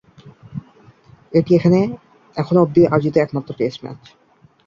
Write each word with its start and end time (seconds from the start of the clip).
এটি 1.33 1.51
এখানে 1.55 1.79
এখনো 2.37 2.59
অব্দি 2.61 2.81
আয়োজিত 2.87 3.15
একমাত্র 3.17 3.49
টেস্ট 3.59 3.79
ম্যাচ। 3.83 4.01